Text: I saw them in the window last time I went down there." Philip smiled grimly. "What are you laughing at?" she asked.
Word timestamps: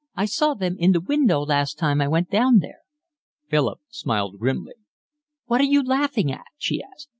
I 0.15 0.25
saw 0.25 0.55
them 0.55 0.77
in 0.79 0.93
the 0.93 0.99
window 0.99 1.41
last 1.41 1.77
time 1.77 2.01
I 2.01 2.07
went 2.07 2.31
down 2.31 2.57
there." 2.57 2.79
Philip 3.49 3.81
smiled 3.89 4.39
grimly. 4.39 4.73
"What 5.45 5.61
are 5.61 5.65
you 5.65 5.83
laughing 5.83 6.31
at?" 6.31 6.45
she 6.57 6.81
asked. 6.81 7.09